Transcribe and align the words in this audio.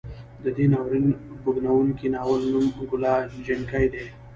د 0.43 0.45
دې 0.57 0.65
ناورین 0.73 1.05
بوږنوونکي 1.43 2.07
ناول 2.15 2.41
نوم 2.53 2.65
کلا 2.89 3.13
جنګي 3.45 3.85
دی. 3.93 4.05